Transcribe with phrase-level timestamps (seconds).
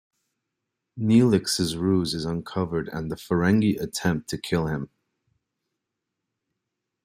[0.99, 4.89] Neelix's ruse is uncovered and the Ferengi attempt to kill him.